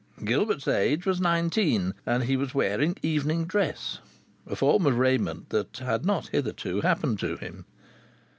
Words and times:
Gilbert's 0.25 0.67
age 0.67 1.05
was 1.05 1.21
nineteen, 1.21 1.93
and 2.07 2.23
he 2.23 2.35
was 2.35 2.55
wearing 2.55 2.97
evening 3.03 3.45
dress, 3.45 3.99
a 4.47 4.55
form 4.55 4.87
of 4.87 4.97
raiment 4.97 5.49
that 5.51 5.77
had 5.77 6.07
not 6.07 6.29
hitherto 6.29 6.81
happened 6.81 7.19
to 7.19 7.37
him. 7.37 7.65